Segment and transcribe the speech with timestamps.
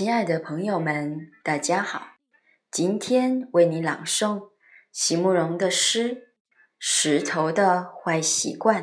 [0.00, 2.12] 亲爱的朋友们，大家好！
[2.70, 4.48] 今天为你朗诵
[4.90, 6.14] 席慕容的诗
[6.78, 8.82] 《石头的坏习惯》。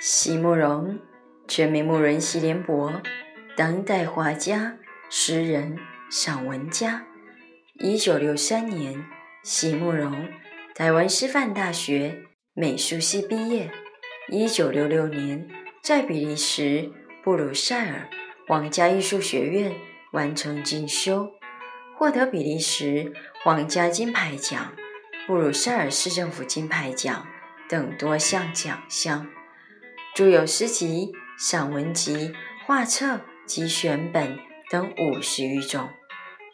[0.00, 1.00] 席慕容，
[1.48, 3.02] 全名慕人席联博，
[3.56, 4.78] 当代画家、
[5.10, 5.76] 诗人、
[6.08, 7.04] 散文家。
[7.80, 9.04] 一九六三年，
[9.42, 10.28] 席慕容
[10.76, 13.70] 台湾师范大学美术系毕业。
[14.28, 15.48] 一九六六年，
[15.82, 16.92] 在比利时
[17.24, 18.10] 布鲁塞尔
[18.46, 19.74] 皇家艺术学院
[20.12, 21.32] 完成进修，
[21.96, 24.74] 获得比利时皇家金牌奖、
[25.26, 27.26] 布鲁塞尔市政府金牌奖
[27.70, 29.26] 等多项奖项。
[30.14, 32.34] 著有诗集、散文集、
[32.66, 34.38] 画册及选本
[34.70, 35.88] 等五十余种，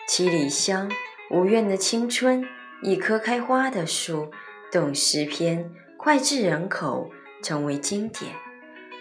[0.06, 0.88] 七里香、
[1.32, 2.46] 无怨的青春、
[2.84, 4.30] 一棵开花的树
[4.70, 7.10] 等诗篇脍炙人口，
[7.42, 8.32] 成为经典。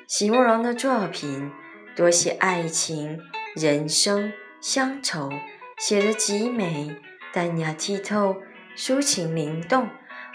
[0.07, 1.51] 席慕容的作品
[1.95, 3.19] 多写爱情、
[3.55, 5.29] 人生、乡愁，
[5.77, 6.97] 写得极美、
[7.31, 8.37] 淡雅剔透、
[8.75, 9.87] 抒情灵动，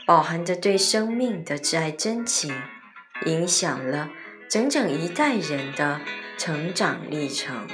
[0.07, 2.55] 饱含着对生命的挚爱真情。
[3.27, 4.09] 影响了
[4.49, 6.01] 整整一代人的
[6.39, 7.67] 成长历程。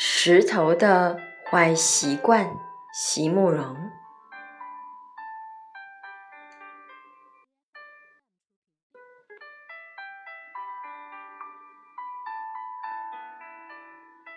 [0.00, 1.18] 石头的
[1.50, 2.56] 坏习惯，
[2.92, 3.90] 席慕容。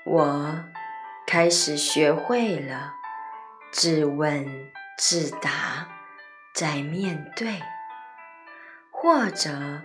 [0.04, 0.66] 我
[1.28, 2.96] 开始学会了
[3.72, 5.88] 自问自答，
[6.56, 7.62] 在面对
[8.90, 9.84] 或者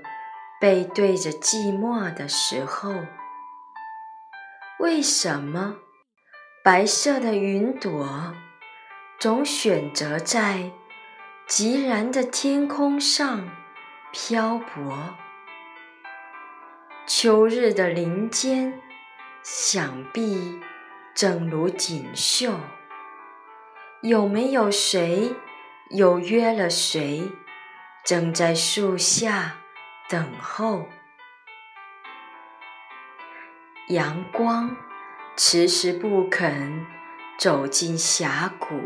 [0.58, 2.94] 背对着寂寞的时候，
[4.78, 5.76] 为什么
[6.62, 8.34] 白色的云朵
[9.18, 10.70] 总选择在
[11.48, 13.48] 寂然的天空上
[14.12, 15.14] 漂泊？
[17.06, 18.80] 秋日的林间。
[19.48, 20.58] 想必
[21.14, 22.58] 正如锦绣，
[24.02, 25.36] 有没有谁
[25.90, 27.30] 又约了谁，
[28.04, 29.58] 正在树下
[30.08, 30.88] 等候？
[33.88, 34.76] 阳光
[35.36, 36.84] 迟迟不肯
[37.38, 38.80] 走进峡谷，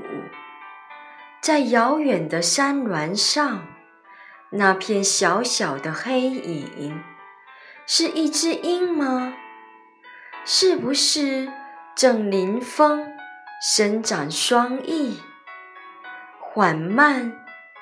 [1.40, 3.64] 在遥远的山峦上，
[4.50, 7.02] 那片小小的黑影，
[7.86, 9.32] 是一只鹰吗？
[10.44, 11.50] 是不是
[11.96, 13.06] 正临风
[13.62, 15.18] 伸展双翼，
[16.38, 17.32] 缓慢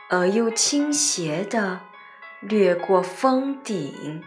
[0.09, 1.81] 而又倾斜地
[2.41, 4.23] 掠过峰顶？